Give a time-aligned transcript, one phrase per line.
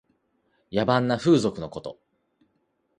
[0.71, 1.99] 野蛮な風俗のこと。